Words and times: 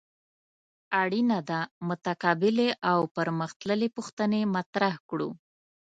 اړینه 1.01 1.39
ده 1.49 1.59
متقابلې 1.89 2.69
او 2.91 2.99
پرمخ 3.15 3.51
تللې 3.61 3.89
پوښتنې 3.95 4.41
مطرح 4.55 4.95
کړو. 5.09 5.29